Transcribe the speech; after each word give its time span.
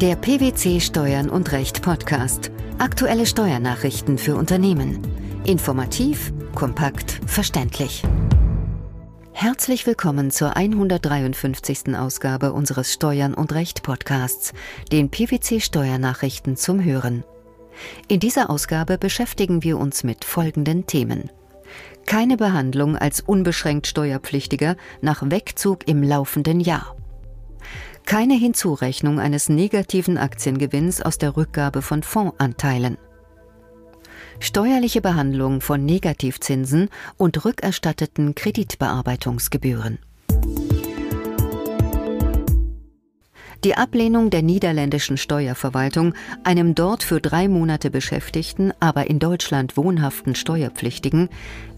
Der 0.00 0.16
PwC 0.16 0.80
Steuern 0.80 1.28
und 1.28 1.52
Recht 1.52 1.82
Podcast. 1.82 2.50
Aktuelle 2.78 3.26
Steuernachrichten 3.26 4.16
für 4.16 4.34
Unternehmen. 4.34 5.06
Informativ, 5.44 6.32
kompakt, 6.54 7.20
verständlich. 7.26 8.02
Herzlich 9.32 9.86
willkommen 9.86 10.30
zur 10.30 10.56
153. 10.56 11.94
Ausgabe 11.98 12.54
unseres 12.54 12.94
Steuern 12.94 13.34
und 13.34 13.52
Recht 13.52 13.82
Podcasts, 13.82 14.54
den 14.90 15.10
PwC 15.10 15.60
Steuernachrichten 15.60 16.56
zum 16.56 16.82
Hören. 16.82 17.22
In 18.08 18.20
dieser 18.20 18.48
Ausgabe 18.48 18.96
beschäftigen 18.96 19.62
wir 19.62 19.76
uns 19.76 20.02
mit 20.02 20.24
folgenden 20.24 20.86
Themen. 20.86 21.28
Keine 22.06 22.38
Behandlung 22.38 22.96
als 22.96 23.20
unbeschränkt 23.20 23.86
Steuerpflichtiger 23.86 24.76
nach 25.02 25.22
Wegzug 25.30 25.86
im 25.86 26.02
laufenden 26.02 26.60
Jahr 26.60 26.96
keine 28.10 28.34
Hinzurechnung 28.34 29.20
eines 29.20 29.48
negativen 29.48 30.18
Aktiengewinns 30.18 31.00
aus 31.00 31.16
der 31.16 31.36
Rückgabe 31.36 31.80
von 31.80 32.02
Fondsanteilen. 32.02 32.98
Steuerliche 34.40 35.00
Behandlung 35.00 35.60
von 35.60 35.84
Negativzinsen 35.84 36.88
und 37.18 37.44
rückerstatteten 37.44 38.34
Kreditbearbeitungsgebühren. 38.34 40.00
Die 43.62 43.76
Ablehnung 43.76 44.30
der 44.30 44.40
niederländischen 44.40 45.18
Steuerverwaltung, 45.18 46.14
einem 46.44 46.74
dort 46.74 47.02
für 47.02 47.20
drei 47.20 47.46
Monate 47.46 47.90
beschäftigten, 47.90 48.72
aber 48.80 49.10
in 49.10 49.18
Deutschland 49.18 49.76
wohnhaften 49.76 50.34
Steuerpflichtigen, 50.34 51.28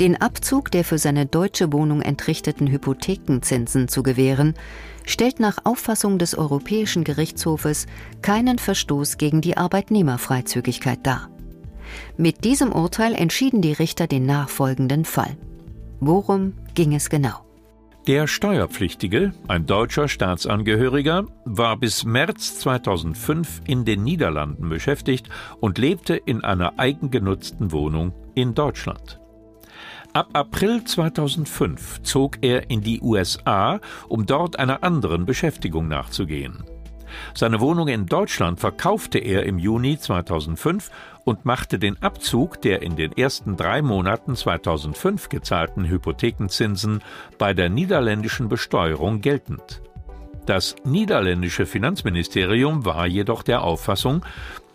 den 0.00 0.20
Abzug 0.20 0.70
der 0.70 0.84
für 0.84 0.98
seine 0.98 1.26
deutsche 1.26 1.72
Wohnung 1.72 2.00
entrichteten 2.00 2.68
Hypothekenzinsen 2.68 3.88
zu 3.88 4.04
gewähren, 4.04 4.54
stellt 5.04 5.40
nach 5.40 5.58
Auffassung 5.64 6.20
des 6.20 6.38
Europäischen 6.38 7.02
Gerichtshofes 7.02 7.86
keinen 8.22 8.60
Verstoß 8.60 9.18
gegen 9.18 9.40
die 9.40 9.56
Arbeitnehmerfreizügigkeit 9.56 11.00
dar. 11.02 11.30
Mit 12.16 12.44
diesem 12.44 12.70
Urteil 12.70 13.12
entschieden 13.14 13.60
die 13.60 13.72
Richter 13.72 14.06
den 14.06 14.24
nachfolgenden 14.24 15.04
Fall. 15.04 15.36
Worum 15.98 16.52
ging 16.74 16.94
es 16.94 17.10
genau? 17.10 17.40
Der 18.08 18.26
Steuerpflichtige, 18.26 19.32
ein 19.46 19.64
deutscher 19.64 20.08
Staatsangehöriger, 20.08 21.24
war 21.44 21.76
bis 21.76 22.04
März 22.04 22.58
2005 22.58 23.60
in 23.64 23.84
den 23.84 24.02
Niederlanden 24.02 24.68
beschäftigt 24.68 25.28
und 25.60 25.78
lebte 25.78 26.16
in 26.16 26.42
einer 26.42 26.80
eigengenutzten 26.80 27.70
Wohnung 27.70 28.12
in 28.34 28.54
Deutschland. 28.54 29.20
Ab 30.14 30.30
April 30.32 30.82
2005 30.82 32.02
zog 32.02 32.38
er 32.42 32.70
in 32.70 32.80
die 32.80 33.00
USA, 33.00 33.78
um 34.08 34.26
dort 34.26 34.58
einer 34.58 34.82
anderen 34.82 35.24
Beschäftigung 35.24 35.86
nachzugehen. 35.86 36.64
Seine 37.34 37.60
Wohnung 37.60 37.88
in 37.88 38.06
Deutschland 38.06 38.60
verkaufte 38.60 39.18
er 39.18 39.44
im 39.44 39.58
Juni 39.58 39.98
2005 39.98 40.90
und 41.24 41.44
machte 41.44 41.78
den 41.78 42.02
Abzug 42.02 42.60
der 42.62 42.82
in 42.82 42.96
den 42.96 43.12
ersten 43.12 43.56
drei 43.56 43.82
Monaten 43.82 44.36
2005 44.36 45.28
gezahlten 45.28 45.88
Hypothekenzinsen 45.88 47.02
bei 47.38 47.54
der 47.54 47.68
niederländischen 47.68 48.48
Besteuerung 48.48 49.20
geltend. 49.20 49.82
Das 50.46 50.74
niederländische 50.84 51.66
Finanzministerium 51.66 52.84
war 52.84 53.06
jedoch 53.06 53.44
der 53.44 53.62
Auffassung, 53.62 54.24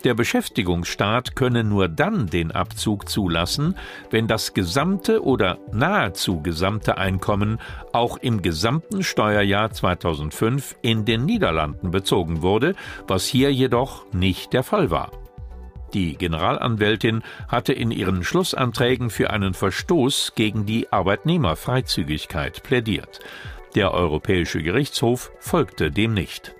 der 0.03 0.13
Beschäftigungsstaat 0.13 1.35
könne 1.35 1.63
nur 1.63 1.87
dann 1.87 2.27
den 2.27 2.51
Abzug 2.51 3.09
zulassen, 3.09 3.75
wenn 4.09 4.27
das 4.27 4.53
gesamte 4.53 5.23
oder 5.23 5.57
nahezu 5.71 6.41
gesamte 6.41 6.97
Einkommen 6.97 7.59
auch 7.93 8.17
im 8.17 8.41
gesamten 8.41 9.03
Steuerjahr 9.03 9.71
2005 9.71 10.75
in 10.81 11.05
den 11.05 11.25
Niederlanden 11.25 11.91
bezogen 11.91 12.41
wurde, 12.41 12.75
was 13.07 13.25
hier 13.25 13.51
jedoch 13.51 14.05
nicht 14.13 14.53
der 14.53 14.63
Fall 14.63 14.91
war. 14.91 15.11
Die 15.93 16.17
Generalanwältin 16.17 17.23
hatte 17.47 17.73
in 17.73 17.91
ihren 17.91 18.23
Schlussanträgen 18.23 19.09
für 19.09 19.29
einen 19.29 19.53
Verstoß 19.53 20.33
gegen 20.35 20.65
die 20.65 20.91
Arbeitnehmerfreizügigkeit 20.91 22.61
plädiert. 22.63 23.19
Der 23.75 23.93
Europäische 23.93 24.61
Gerichtshof 24.61 25.31
folgte 25.39 25.91
dem 25.91 26.13
nicht. 26.13 26.55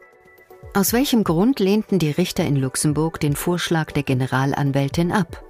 Aus 0.78 0.94
welchem 0.94 1.24
Grund 1.24 1.60
lehnten 1.60 1.98
die 1.98 2.12
Richter 2.12 2.46
in 2.46 2.56
Luxemburg 2.56 3.20
den 3.20 3.36
Vorschlag 3.36 3.92
der 3.94 4.04
Generalanwältin 4.04 5.12
ab? 5.12 5.44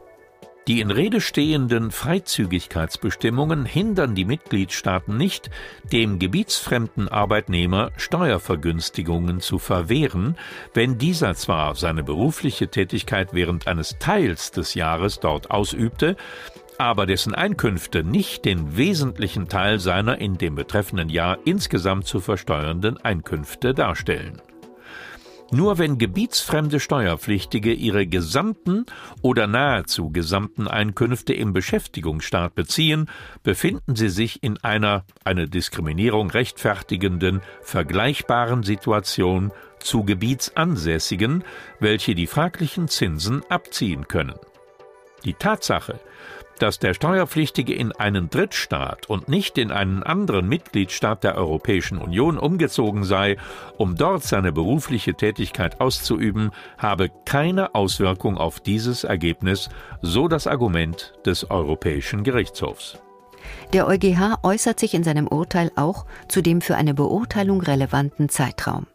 Die 0.69 0.79
in 0.79 0.89
Rede 0.89 1.19
stehenden 1.19 1.91
Freizügigkeitsbestimmungen 1.91 3.65
hindern 3.65 4.15
die 4.15 4.23
Mitgliedstaaten 4.23 5.17
nicht, 5.17 5.49
dem 5.91 6.17
gebietsfremden 6.17 7.09
Arbeitnehmer 7.09 7.91
Steuervergünstigungen 7.97 9.41
zu 9.41 9.59
verwehren, 9.59 10.37
wenn 10.73 10.97
dieser 10.97 11.35
zwar 11.35 11.75
seine 11.75 12.05
berufliche 12.05 12.69
Tätigkeit 12.69 13.33
während 13.33 13.67
eines 13.67 13.97
Teils 13.99 14.51
des 14.51 14.75
Jahres 14.75 15.19
dort 15.19 15.51
ausübte, 15.51 16.15
aber 16.77 17.05
dessen 17.05 17.35
Einkünfte 17.35 18.05
nicht 18.05 18.45
den 18.45 18.77
wesentlichen 18.77 19.49
Teil 19.49 19.79
seiner 19.79 20.21
in 20.21 20.37
dem 20.37 20.55
betreffenden 20.55 21.09
Jahr 21.09 21.37
insgesamt 21.43 22.07
zu 22.07 22.21
versteuernden 22.21 22.95
Einkünfte 23.03 23.73
darstellen. 23.73 24.41
Nur 25.51 25.77
wenn 25.77 25.97
gebietsfremde 25.97 26.81
Steuerpflichtige 26.81 27.71
ihre 27.71 28.05
gesamten 28.05 28.85
oder 29.21 29.47
nahezu 29.47 30.09
gesamten 30.09 30.67
Einkünfte 30.67 31.33
im 31.33 31.53
Beschäftigungsstaat 31.53 32.53
beziehen, 32.53 33.09
befinden 33.43 33.95
sie 33.95 34.09
sich 34.09 34.43
in 34.43 34.57
einer 34.63 35.05
eine 35.23 35.47
Diskriminierung 35.47 36.29
rechtfertigenden, 36.31 37.41
vergleichbaren 37.61 38.63
Situation 38.63 39.53
zu 39.79 40.03
Gebietsansässigen, 40.03 41.45
welche 41.79 42.13
die 42.13 42.27
fraglichen 42.27 42.89
Zinsen 42.89 43.41
abziehen 43.49 44.09
können. 44.09 44.35
Die 45.23 45.33
Tatsache, 45.33 45.99
dass 46.61 46.79
der 46.79 46.93
Steuerpflichtige 46.93 47.73
in 47.73 47.91
einen 47.91 48.29
Drittstaat 48.29 49.09
und 49.09 49.27
nicht 49.27 49.57
in 49.57 49.71
einen 49.71 50.03
anderen 50.03 50.47
Mitgliedstaat 50.47 51.23
der 51.23 51.35
Europäischen 51.35 51.97
Union 51.97 52.37
umgezogen 52.37 53.03
sei, 53.03 53.37
um 53.77 53.95
dort 53.95 54.23
seine 54.23 54.51
berufliche 54.51 55.13
Tätigkeit 55.13 55.81
auszuüben, 55.81 56.51
habe 56.77 57.09
keine 57.25 57.75
Auswirkung 57.75 58.37
auf 58.37 58.59
dieses 58.59 59.03
Ergebnis, 59.03 59.69
so 60.01 60.27
das 60.27 60.47
Argument 60.47 61.13
des 61.25 61.49
Europäischen 61.49 62.23
Gerichtshofs. 62.23 62.99
Der 63.73 63.87
EuGH 63.87 64.39
äußert 64.43 64.79
sich 64.79 64.93
in 64.93 65.03
seinem 65.03 65.27
Urteil 65.27 65.71
auch 65.75 66.05
zu 66.27 66.41
dem 66.41 66.61
für 66.61 66.75
eine 66.75 66.93
Beurteilung 66.93 67.61
relevanten 67.61 68.29
Zeitraum. 68.29 68.87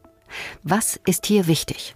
Was 0.62 0.98
ist 1.04 1.26
hier 1.26 1.46
wichtig? 1.46 1.94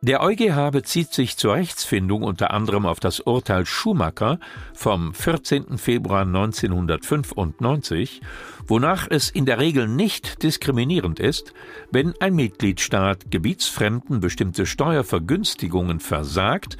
Der 0.00 0.22
EuGH 0.22 0.70
bezieht 0.70 1.12
sich 1.12 1.36
zur 1.36 1.54
Rechtsfindung 1.54 2.22
unter 2.22 2.52
anderem 2.52 2.86
auf 2.86 3.00
das 3.00 3.18
Urteil 3.18 3.66
Schumacher 3.66 4.38
vom 4.72 5.12
14. 5.12 5.76
Februar 5.76 6.22
1995, 6.22 8.20
wonach 8.68 9.08
es 9.10 9.28
in 9.28 9.44
der 9.44 9.58
Regel 9.58 9.88
nicht 9.88 10.44
diskriminierend 10.44 11.18
ist, 11.18 11.52
wenn 11.90 12.14
ein 12.20 12.36
Mitgliedstaat 12.36 13.32
Gebietsfremden 13.32 14.20
bestimmte 14.20 14.66
Steuervergünstigungen 14.66 15.98
versagt, 15.98 16.76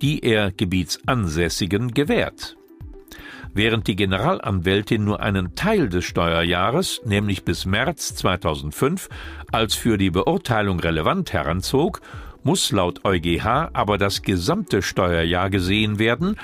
die 0.00 0.20
er 0.20 0.50
Gebietsansässigen 0.50 1.92
gewährt. 1.92 2.56
Während 3.52 3.86
die 3.86 3.96
Generalanwältin 3.96 5.04
nur 5.04 5.20
einen 5.20 5.54
Teil 5.54 5.90
des 5.90 6.06
Steuerjahres, 6.06 7.02
nämlich 7.04 7.44
bis 7.44 7.66
März 7.66 8.14
2005, 8.14 9.10
als 9.52 9.74
für 9.74 9.98
die 9.98 10.08
Beurteilung 10.10 10.80
relevant 10.80 11.34
heranzog, 11.34 12.00
muss 12.42 12.72
laut 12.72 13.04
EuGH 13.04 13.70
aber 13.72 13.98
das 13.98 14.22
gesamte 14.22 14.82
Steuerjahr 14.82 15.50
gesehen 15.50 15.98
werden, 15.98 16.36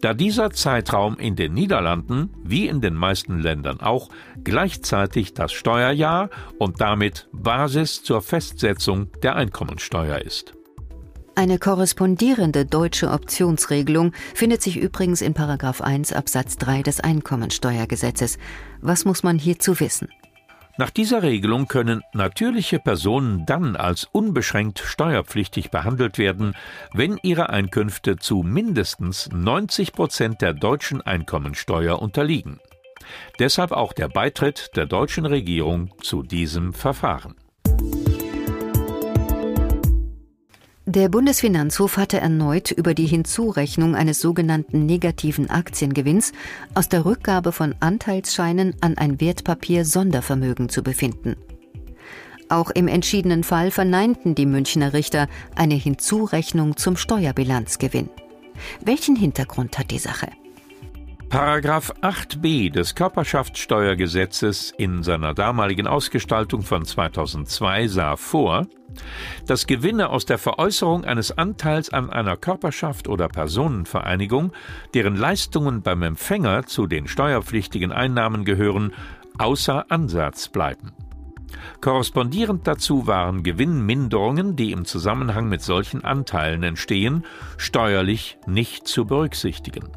da 0.00 0.14
dieser 0.14 0.50
Zeitraum 0.50 1.16
in 1.18 1.36
den 1.36 1.54
Niederlanden, 1.54 2.30
wie 2.44 2.66
in 2.66 2.80
den 2.80 2.94
meisten 2.94 3.40
Ländern 3.40 3.80
auch, 3.80 4.10
gleichzeitig 4.44 5.34
das 5.34 5.52
Steuerjahr 5.52 6.30
und 6.58 6.80
damit 6.80 7.28
Basis 7.32 8.02
zur 8.02 8.22
Festsetzung 8.22 9.10
der 9.22 9.36
Einkommensteuer 9.36 10.18
ist. 10.18 10.54
Eine 11.38 11.58
korrespondierende 11.58 12.64
deutsche 12.64 13.10
Optionsregelung 13.10 14.12
findet 14.34 14.62
sich 14.62 14.78
übrigens 14.78 15.20
in 15.20 15.34
1 15.36 16.14
Absatz 16.14 16.56
3 16.56 16.82
des 16.82 17.00
Einkommensteuergesetzes. 17.00 18.38
Was 18.80 19.04
muss 19.04 19.22
man 19.22 19.38
hierzu 19.38 19.78
wissen? 19.78 20.08
Nach 20.78 20.90
dieser 20.90 21.22
Regelung 21.22 21.68
können 21.68 22.02
natürliche 22.12 22.78
Personen 22.78 23.46
dann 23.46 23.76
als 23.76 24.04
unbeschränkt 24.12 24.80
steuerpflichtig 24.80 25.70
behandelt 25.70 26.18
werden, 26.18 26.54
wenn 26.92 27.18
ihre 27.22 27.48
Einkünfte 27.48 28.16
zu 28.16 28.42
mindestens 28.42 29.30
90 29.32 29.92
Prozent 29.92 30.42
der 30.42 30.52
deutschen 30.52 31.00
Einkommensteuer 31.00 32.00
unterliegen. 32.00 32.60
Deshalb 33.38 33.72
auch 33.72 33.94
der 33.94 34.08
Beitritt 34.08 34.76
der 34.76 34.84
deutschen 34.84 35.24
Regierung 35.24 35.94
zu 36.02 36.22
diesem 36.22 36.74
Verfahren. 36.74 37.36
Der 40.88 41.08
Bundesfinanzhof 41.08 41.96
hatte 41.96 42.20
erneut 42.20 42.70
über 42.70 42.94
die 42.94 43.06
Hinzurechnung 43.06 43.96
eines 43.96 44.20
sogenannten 44.20 44.86
negativen 44.86 45.50
Aktiengewinns 45.50 46.30
aus 46.74 46.88
der 46.88 47.04
Rückgabe 47.04 47.50
von 47.50 47.74
Anteilsscheinen 47.80 48.76
an 48.80 48.96
ein 48.96 49.20
Wertpapier 49.20 49.84
Sondervermögen 49.84 50.68
zu 50.68 50.84
befinden. 50.84 51.34
Auch 52.48 52.70
im 52.70 52.86
entschiedenen 52.86 53.42
Fall 53.42 53.72
verneinten 53.72 54.36
die 54.36 54.46
Münchner 54.46 54.92
Richter 54.92 55.26
eine 55.56 55.74
Hinzurechnung 55.74 56.76
zum 56.76 56.96
Steuerbilanzgewinn. 56.96 58.08
Welchen 58.80 59.16
Hintergrund 59.16 59.80
hat 59.80 59.90
die 59.90 59.98
Sache? 59.98 60.28
Paragraph 61.28 61.92
8b 62.02 62.70
des 62.70 62.94
Körperschaftssteuergesetzes 62.94 64.72
in 64.78 65.02
seiner 65.02 65.34
damaligen 65.34 65.88
Ausgestaltung 65.88 66.62
von 66.62 66.84
2002 66.84 67.88
sah 67.88 68.16
vor, 68.16 68.68
dass 69.44 69.66
Gewinne 69.66 70.10
aus 70.10 70.24
der 70.24 70.38
Veräußerung 70.38 71.04
eines 71.04 71.36
Anteils 71.36 71.92
an 71.92 72.10
einer 72.10 72.36
Körperschaft 72.36 73.08
oder 73.08 73.26
Personenvereinigung, 73.26 74.52
deren 74.94 75.16
Leistungen 75.16 75.82
beim 75.82 76.02
Empfänger 76.02 76.66
zu 76.66 76.86
den 76.86 77.08
steuerpflichtigen 77.08 77.90
Einnahmen 77.90 78.44
gehören, 78.44 78.92
außer 79.36 79.90
Ansatz 79.90 80.48
bleiben. 80.48 80.92
Korrespondierend 81.80 82.68
dazu 82.68 83.08
waren 83.08 83.42
Gewinnminderungen, 83.42 84.54
die 84.54 84.70
im 84.70 84.84
Zusammenhang 84.84 85.48
mit 85.48 85.60
solchen 85.60 86.04
Anteilen 86.04 86.62
entstehen, 86.62 87.24
steuerlich 87.56 88.38
nicht 88.46 88.86
zu 88.86 89.06
berücksichtigen. 89.06 89.90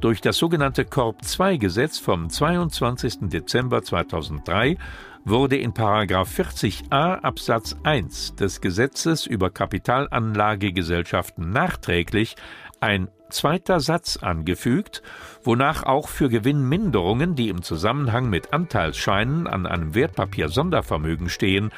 Durch 0.00 0.20
das 0.22 0.38
sogenannte 0.38 0.86
Korb-II-Gesetz 0.86 1.98
vom 1.98 2.30
22. 2.30 3.28
Dezember 3.28 3.82
2003 3.82 4.78
wurde 5.26 5.58
in 5.58 5.74
40a 5.74 7.20
Absatz 7.20 7.76
1 7.82 8.36
des 8.36 8.62
Gesetzes 8.62 9.26
über 9.26 9.50
Kapitalanlagegesellschaften 9.50 11.50
nachträglich 11.50 12.36
ein 12.80 13.08
zweiter 13.28 13.80
Satz 13.80 14.16
angefügt, 14.16 15.02
wonach 15.44 15.82
auch 15.82 16.08
für 16.08 16.30
Gewinnminderungen, 16.30 17.34
die 17.34 17.50
im 17.50 17.62
Zusammenhang 17.62 18.30
mit 18.30 18.54
Anteilsscheinen 18.54 19.46
an 19.46 19.66
einem 19.66 19.94
Wertpapier-Sondervermögen 19.94 21.28
stehen, 21.28 21.72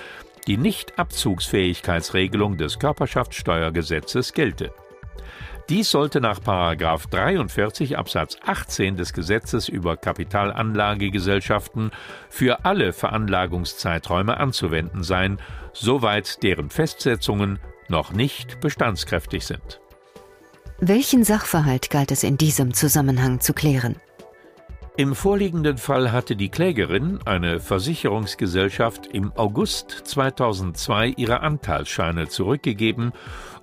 die 0.47 0.59
Nichtabzugsfähigkeitsregelung 0.59 2.57
des 2.57 2.79
Körperschaftssteuergesetzes 2.79 4.33
gelte. 4.33 4.73
Dies 5.69 5.91
sollte 5.91 6.21
nach 6.21 6.39
43 6.39 7.97
Absatz 7.97 8.37
18 8.45 8.97
des 8.97 9.13
Gesetzes 9.13 9.69
über 9.69 9.97
Kapitalanlagegesellschaften 9.97 11.93
für 12.29 12.65
alle 12.65 12.93
Veranlagungszeiträume 12.93 14.37
anzuwenden 14.39 15.03
sein, 15.03 15.39
soweit 15.73 16.43
deren 16.43 16.69
Festsetzungen 16.71 17.59
noch 17.89 18.13
nicht 18.13 18.61
bestandskräftig 18.61 19.47
sind. 19.47 19.81
Welchen 20.81 21.23
Sachverhalt 21.23 21.91
galt 21.91 22.11
es 22.11 22.25
in 22.25 22.37
diesem 22.37 22.75
Zusammenhang 22.75 23.41
zu 23.41 23.53
klären? 23.53 23.97
Im 24.95 25.15
vorliegenden 25.15 25.79
Fall 25.79 26.13
hatte 26.13 26.37
die 26.37 26.51
Klägerin, 26.51 27.19
eine 27.25 27.61
Versicherungsgesellschaft, 27.61 29.07
im 29.07 29.33
August 29.37 29.91
2002 29.91 31.15
ihre 31.17 31.41
Anteilsscheine 31.41 32.29
zurückgegeben 32.29 33.13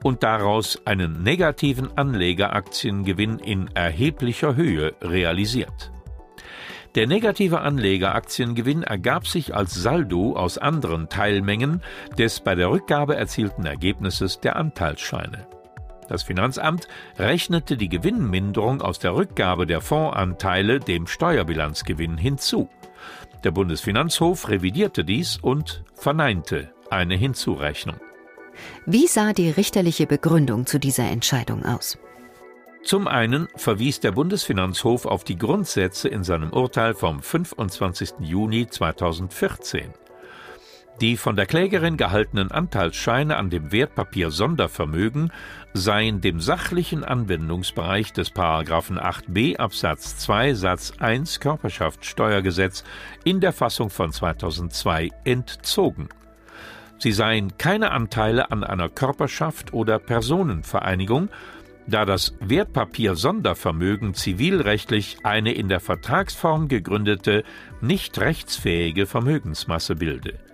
und 0.04 0.24
daraus 0.24 0.82
einen 0.86 1.22
negativen 1.22 1.96
Anlegeraktiengewinn 1.96 3.38
in 3.38 3.70
erheblicher 3.76 4.56
Höhe 4.56 4.96
realisiert. 5.04 5.92
Der 6.96 7.06
negative 7.06 7.60
Anlegeraktiengewinn 7.62 8.82
ergab 8.82 9.28
sich 9.28 9.56
als 9.56 9.76
Saldo 9.76 10.36
aus 10.36 10.58
anderen 10.58 11.10
Teilmengen 11.10 11.84
des 12.18 12.40
bei 12.40 12.56
der 12.56 12.72
Rückgabe 12.72 13.16
erzielten 13.16 13.68
Ergebnisses 13.68 14.40
der 14.40 14.56
Anteilsscheine. 14.56 15.59
Das 16.10 16.24
Finanzamt 16.24 16.88
rechnete 17.20 17.78
die 17.78 17.88
Gewinnminderung 17.88 18.82
aus 18.82 18.98
der 18.98 19.16
Rückgabe 19.16 19.68
der 19.68 19.80
Fondsanteile 19.80 20.80
dem 20.80 21.06
Steuerbilanzgewinn 21.06 22.18
hinzu. 22.18 22.68
Der 23.44 23.52
Bundesfinanzhof 23.52 24.50
revidierte 24.50 25.06
dies 25.06 25.38
und 25.38 25.84
verneinte 25.94 26.74
eine 26.90 27.16
Hinzurechnung. 27.16 27.98
Wie 28.88 29.08
sah 29.08 29.34
die 29.34 29.52
richterliche 29.52 30.08
Begründung 30.08 30.66
zu 30.66 30.80
dieser 30.80 31.06
Entscheidung 31.06 31.64
aus? 31.64 32.00
Zum 32.84 33.08
einen 33.08 33.48
verwies 33.56 34.00
der 34.00 34.12
Bundesfinanzhof 34.12 35.06
auf 35.06 35.24
die 35.24 35.38
Grundsätze 35.38 36.10
in 36.10 36.24
seinem 36.24 36.52
Urteil 36.52 36.96
vom 36.96 37.22
25. 37.22 38.14
Juni 38.22 38.68
2014. 38.68 39.94
Die 41.02 41.16
von 41.16 41.38
der 41.38 41.46
Klägerin 41.46 41.96
gehaltenen 41.96 42.52
Anteilsscheine 42.52 43.38
an 43.38 43.50
dem 43.50 43.72
Wertpapier 43.72 44.32
Sondervermögen 44.32 45.32
seien 45.74 46.20
dem 46.20 46.42
sachlichen 46.42 47.06
Anwendungsbereich 47.06 48.12
des 48.12 48.32
Paragraphen 48.32 49.00
8b 49.00 49.56
Absatz 49.56 50.18
2 50.18 50.56
Satz 50.56 50.92
1 51.00 51.40
Körperschaftssteuergesetz 51.40 52.84
in 53.24 53.40
der 53.40 53.54
Fassung 53.54 53.90
von 53.90 54.12
2002 54.12 55.10
entzogen. 55.24 56.10
Sie 56.98 57.14
seien 57.14 57.58
keine 57.58 57.92
Anteile 57.92 58.52
an 58.52 58.66
einer 58.66 58.90
Körperschaft 58.90 59.72
oder 59.72 60.00
Personenvereinigung, 60.00 61.30
da 61.88 62.04
das 62.04 62.34
Wertpapier 62.42 63.16
Sondervermögen 63.16 64.16
zivilrechtlich 64.16 65.20
eine 65.24 65.54
in 65.54 65.70
der 65.70 65.80
Vertragsform 65.80 66.68
gegründete, 66.68 67.46
nicht 67.80 68.20
rechtsfähige 68.20 69.06
Vermögensmasse 69.06 69.96
bilde. 69.96 70.49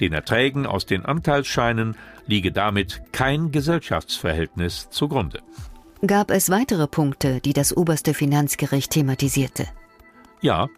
Den 0.00 0.12
Erträgen 0.12 0.66
aus 0.66 0.86
den 0.86 1.04
Anteilsscheinen 1.04 1.96
liege 2.26 2.52
damit 2.52 3.02
kein 3.12 3.50
Gesellschaftsverhältnis 3.50 4.90
zugrunde. 4.90 5.40
Gab 6.06 6.30
es 6.30 6.50
weitere 6.50 6.86
Punkte, 6.88 7.40
die 7.40 7.52
das 7.52 7.76
oberste 7.76 8.12
Finanzgericht 8.12 8.90
thematisierte? 8.90 9.68
Ja, 10.40 10.68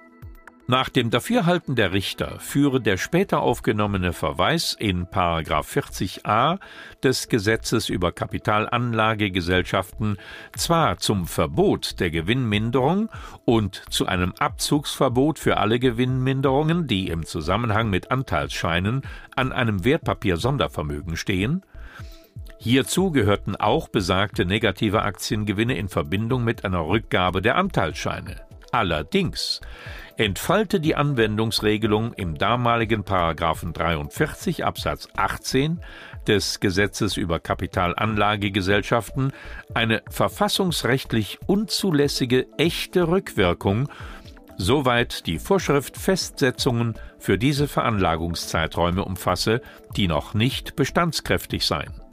nach 0.67 0.89
dem 0.89 1.11
Dafürhalten 1.11 1.75
der 1.75 1.93
Richter 1.93 2.41
führe 2.41 2.81
der 2.81 2.97
später 2.97 3.43
aufgenommene 3.43 4.15
Verweis 4.15 4.75
in 4.79 5.07
40a 5.07 6.59
des 7.03 7.29
Gesetzes 7.29 7.91
über 7.91 8.13
Kapitalanlagegesellschaften 8.13 10.17
zwar 10.57 10.97
zum 10.97 11.27
Verbot 11.27 12.01
der 12.01 12.11
Gewinnminderung 12.11 13.11
und 13.45 13.83
zu 13.91 14.07
einem 14.07 14.33
Abzugsverbot 14.39 15.39
für 15.39 15.59
alle 15.59 15.79
Gewinnminderungen, 15.79 16.87
die 16.87 17.09
im 17.09 17.27
Zusammenhang 17.27 17.91
mit 17.91 18.11
Anteilsscheinen 18.11 19.03
an 19.37 19.53
einem 19.53 19.85
Wertpapier-Sondervermögen 19.85 21.17
stehen, 21.17 21.63
Hierzu 22.57 23.11
gehörten 23.11 23.57
auch 23.57 23.89
besagte 23.89 24.47
negative 24.47 25.03
Aktiengewinne 25.03 25.77
in 25.77 25.91
Verbindung 25.91 26.45
mit 26.45 26.65
einer 26.65 26.87
Rückgabe 26.87 27.43
der 27.43 27.57
Anteilsscheine. 27.57 28.37
Allerdings 28.73 29.61
entfalte 30.17 30.81
die 30.81 30.95
Anwendungsregelung 30.95 32.13
im 32.15 32.37
damaligen 32.39 33.05
Paragraphen 33.05 33.73
43 33.73 34.65
Absatz 34.65 35.09
18 35.17 35.81
des 36.27 36.61
Gesetzes 36.61 37.17
über 37.17 37.41
Kapitalanlagegesellschaften 37.41 39.33
eine 39.75 40.03
verfassungsrechtlich 40.09 41.39
unzulässige 41.47 42.47
echte 42.59 43.09
Rückwirkung, 43.09 43.89
soweit 44.57 45.27
die 45.27 45.39
Vorschrift 45.39 45.97
Festsetzungen 45.97 46.95
für 47.19 47.39
diese 47.39 47.67
Veranlagungszeiträume 47.67 49.05
umfasse, 49.05 49.61
die 49.97 50.07
noch 50.07 50.35
nicht 50.35 50.77
bestandskräftig 50.77 51.67
seien. 51.67 52.04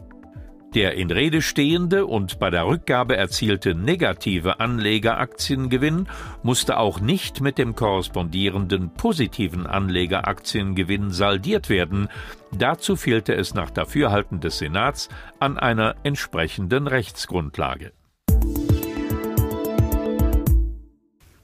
Der 0.74 0.94
in 0.94 1.12
Rede 1.12 1.42
stehende 1.42 2.06
und 2.06 2.40
bei 2.40 2.50
der 2.50 2.66
Rückgabe 2.66 3.18
erzielte 3.18 3.76
negative 3.76 4.62
Anlegeraktiengewinn 4.62 6.08
musste 6.44 6.78
auch 6.78 7.02
nicht 7.02 7.42
mit 7.42 7.58
dem 7.58 7.76
korrespondierenden 7.76 8.94
positiven 8.94 9.68
Anlegeraktiengewinn 9.68 11.12
saldiert 11.12 11.68
werden. 11.68 12.08
Dazu 12.54 12.96
fehlte 12.96 13.34
es 13.36 13.54
nach 13.54 13.70
Dafürhalten 13.70 14.40
des 14.40 14.60
Senats 14.60 15.10
an 15.40 15.58
einer 15.58 15.96
entsprechenden 16.04 16.88
Rechtsgrundlage. 16.88 17.92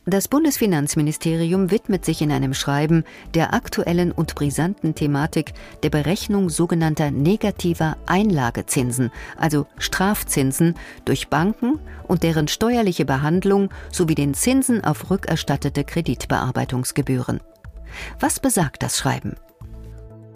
Das 0.10 0.30
Bundesfinanzministerium 0.30 1.70
widmet 1.70 2.06
sich 2.06 2.22
in 2.22 2.32
einem 2.32 2.54
Schreiben 2.54 3.04
der 3.34 3.54
aktuellen 3.54 4.14
und 4.14 4.36
brisanten 4.36 4.96
Thematik 4.96 5.52
der 5.84 5.90
Berechnung 5.90 6.50
sogenannter 6.50 7.12
negativer 7.12 7.98
Einlagezinsen, 8.06 9.12
also 9.36 9.68
Strafzinsen, 9.78 10.76
durch 11.04 11.28
Banken 11.28 11.82
und 12.08 12.24
deren 12.24 12.48
steuerliche 12.48 13.04
Behandlung 13.04 13.70
sowie 13.92 14.16
den 14.16 14.34
Zinsen 14.34 14.82
auf 14.82 15.12
rückerstattete 15.12 15.84
Kreditbearbeitungsgebühren. 15.84 17.42
Was 18.18 18.40
besagt 18.40 18.84
das 18.84 18.98
Schreiben? 18.98 19.36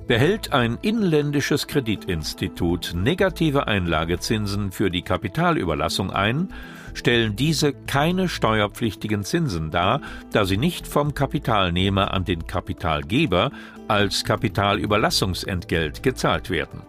Behält 0.07 0.51
ein 0.51 0.77
inländisches 0.81 1.67
Kreditinstitut 1.67 2.93
negative 2.95 3.67
Einlagezinsen 3.67 4.71
für 4.71 4.89
die 4.89 5.03
Kapitalüberlassung 5.03 6.11
ein, 6.11 6.49
stellen 6.93 7.35
diese 7.35 7.73
keine 7.73 8.27
steuerpflichtigen 8.27 9.23
Zinsen 9.23 9.71
dar, 9.71 10.01
da 10.31 10.45
sie 10.45 10.57
nicht 10.57 10.87
vom 10.87 11.13
Kapitalnehmer 11.13 12.13
an 12.13 12.25
den 12.25 12.45
Kapitalgeber 12.45 13.51
als 13.87 14.25
Kapitalüberlassungsentgelt 14.25 16.03
gezahlt 16.03 16.49
werden. 16.49 16.81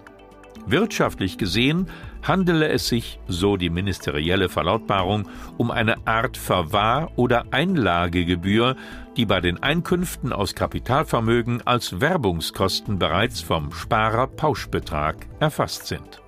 Wirtschaftlich 0.66 1.38
gesehen 1.38 1.88
handele 2.22 2.68
es 2.68 2.86
sich, 2.86 3.18
so 3.26 3.56
die 3.56 3.70
ministerielle 3.70 4.48
Verlautbarung, 4.48 5.28
um 5.58 5.70
eine 5.70 6.06
Art 6.06 6.36
Verwahr- 6.36 7.10
oder 7.16 7.46
Einlagegebühr, 7.50 8.76
die 9.16 9.26
bei 9.26 9.40
den 9.40 9.62
Einkünften 9.62 10.32
aus 10.32 10.54
Kapitalvermögen 10.54 11.66
als 11.66 12.00
Werbungskosten 12.00 12.98
bereits 12.98 13.40
vom 13.40 13.72
Sparer-Pauschbetrag 13.72 15.16
erfasst 15.40 15.88
sind. 15.88 16.22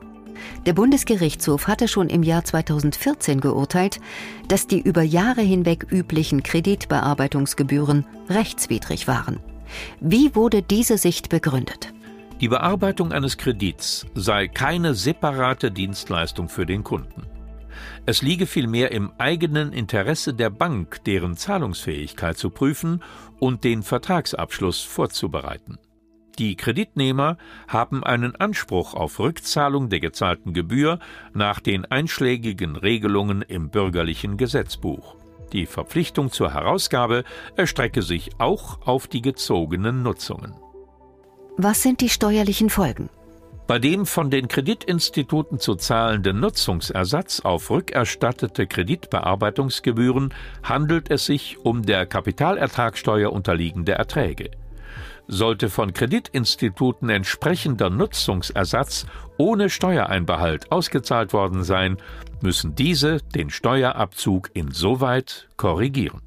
Der 0.66 0.72
Bundesgerichtshof 0.72 1.68
hatte 1.68 1.86
schon 1.86 2.08
im 2.08 2.24
Jahr 2.24 2.44
2014 2.44 3.40
geurteilt, 3.40 4.00
dass 4.48 4.66
die 4.66 4.80
über 4.80 5.02
Jahre 5.02 5.42
hinweg 5.42 5.86
üblichen 5.90 6.42
Kreditbearbeitungsgebühren 6.42 8.04
rechtswidrig 8.28 9.06
waren. 9.06 9.38
Wie 10.00 10.34
wurde 10.34 10.60
diese 10.62 10.98
Sicht 10.98 11.28
begründet? 11.28 11.93
Die 12.40 12.48
Bearbeitung 12.48 13.12
eines 13.12 13.38
Kredits 13.38 14.06
sei 14.14 14.48
keine 14.48 14.94
separate 14.94 15.70
Dienstleistung 15.70 16.48
für 16.48 16.66
den 16.66 16.82
Kunden. 16.82 17.26
Es 18.06 18.22
liege 18.22 18.46
vielmehr 18.46 18.90
im 18.90 19.12
eigenen 19.18 19.72
Interesse 19.72 20.34
der 20.34 20.50
Bank, 20.50 21.02
deren 21.04 21.36
Zahlungsfähigkeit 21.36 22.36
zu 22.36 22.50
prüfen 22.50 23.02
und 23.38 23.64
den 23.64 23.82
Vertragsabschluss 23.82 24.82
vorzubereiten. 24.82 25.78
Die 26.38 26.56
Kreditnehmer 26.56 27.38
haben 27.68 28.02
einen 28.02 28.34
Anspruch 28.34 28.94
auf 28.94 29.20
Rückzahlung 29.20 29.88
der 29.88 30.00
gezahlten 30.00 30.52
Gebühr 30.52 30.98
nach 31.32 31.60
den 31.60 31.84
einschlägigen 31.84 32.74
Regelungen 32.74 33.42
im 33.42 33.70
bürgerlichen 33.70 34.36
Gesetzbuch. 34.36 35.14
Die 35.52 35.66
Verpflichtung 35.66 36.32
zur 36.32 36.52
Herausgabe 36.52 37.22
erstrecke 37.56 38.02
sich 38.02 38.30
auch 38.38 38.84
auf 38.84 39.06
die 39.06 39.22
gezogenen 39.22 40.02
Nutzungen. 40.02 40.63
Was 41.56 41.82
sind 41.82 42.00
die 42.00 42.08
steuerlichen 42.08 42.68
Folgen? 42.68 43.08
Bei 43.68 43.78
dem 43.78 44.06
von 44.06 44.28
den 44.28 44.48
Kreditinstituten 44.48 45.60
zu 45.60 45.76
zahlenden 45.76 46.40
Nutzungsersatz 46.40 47.40
auf 47.40 47.70
rückerstattete 47.70 48.66
Kreditbearbeitungsgebühren 48.66 50.34
handelt 50.64 51.10
es 51.10 51.26
sich 51.26 51.58
um 51.62 51.82
der 51.82 52.06
Kapitalertragssteuer 52.06 53.32
unterliegende 53.32 53.92
Erträge. 53.92 54.50
Sollte 55.28 55.70
von 55.70 55.94
Kreditinstituten 55.94 57.08
entsprechender 57.08 57.88
Nutzungsersatz 57.88 59.06
ohne 59.38 59.70
Steuereinbehalt 59.70 60.72
ausgezahlt 60.72 61.32
worden 61.32 61.62
sein, 61.62 61.98
müssen 62.42 62.74
diese 62.74 63.18
den 63.34 63.48
Steuerabzug 63.48 64.50
insoweit 64.54 65.48
korrigieren. 65.56 66.20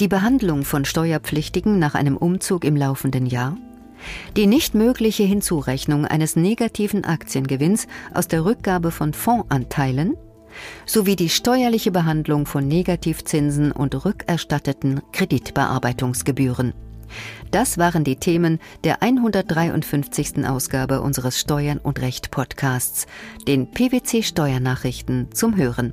Die 0.00 0.08
Behandlung 0.08 0.64
von 0.64 0.86
Steuerpflichtigen 0.86 1.78
nach 1.78 1.94
einem 1.94 2.16
Umzug 2.16 2.64
im 2.64 2.74
laufenden 2.74 3.26
Jahr, 3.26 3.58
die 4.34 4.46
nicht 4.46 4.74
mögliche 4.74 5.24
Hinzurechnung 5.24 6.06
eines 6.06 6.36
negativen 6.36 7.04
Aktiengewinns 7.04 7.86
aus 8.14 8.26
der 8.26 8.46
Rückgabe 8.46 8.92
von 8.92 9.12
Fondsanteilen 9.12 10.16
sowie 10.86 11.16
die 11.16 11.28
steuerliche 11.28 11.90
Behandlung 11.90 12.46
von 12.46 12.66
Negativzinsen 12.66 13.72
und 13.72 14.06
rückerstatteten 14.06 15.02
Kreditbearbeitungsgebühren. 15.12 16.72
Das 17.50 17.76
waren 17.76 18.02
die 18.02 18.16
Themen 18.16 18.58
der 18.84 19.02
153. 19.02 20.46
Ausgabe 20.46 21.02
unseres 21.02 21.38
Steuern 21.38 21.76
und 21.76 22.00
Recht 22.00 22.30
Podcasts, 22.30 23.06
den 23.46 23.70
PwC 23.70 24.22
Steuernachrichten 24.22 25.28
zum 25.34 25.56
Hören. 25.56 25.92